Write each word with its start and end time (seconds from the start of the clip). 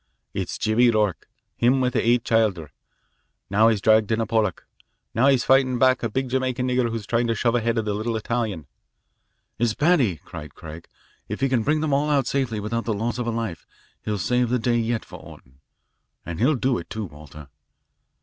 It's 0.33 0.57
Jimmy 0.57 0.89
Rourke, 0.89 1.29
him 1.55 1.79
with 1.79 1.93
the 1.93 2.03
eight 2.03 2.23
childer. 2.25 2.71
Now 3.51 3.67
he's 3.67 3.81
dragged 3.81 4.11
in 4.11 4.19
a 4.19 4.25
Polack. 4.25 4.63
Now 5.13 5.27
he's 5.27 5.43
fightin' 5.43 5.77
back 5.77 6.01
a 6.01 6.09
big 6.09 6.27
Jamaica 6.27 6.63
nigger 6.63 6.89
who's 6.89 7.05
tryin' 7.05 7.27
to 7.27 7.35
shove 7.35 7.53
ahead 7.53 7.77
of 7.77 7.87
a 7.87 7.93
little 7.93 8.15
Italian." 8.17 8.65
"It's 9.59 9.75
Paddy," 9.75 10.15
cried 10.25 10.55
Craig. 10.55 10.87
"If 11.29 11.39
he 11.41 11.49
can 11.49 11.61
bring 11.61 11.81
them 11.81 11.93
all 11.93 12.09
out 12.09 12.25
safely 12.25 12.59
without 12.59 12.85
the 12.85 12.95
loss 12.95 13.19
of 13.19 13.27
a 13.27 13.29
life 13.29 13.67
he'll 14.03 14.17
save 14.17 14.49
the 14.49 14.57
day 14.57 14.77
yet 14.79 15.05
for 15.05 15.19
Orton. 15.19 15.59
And 16.25 16.39
he'll 16.39 16.55
do 16.55 16.79
it, 16.79 16.89
too, 16.89 17.05
Walter." 17.05 17.49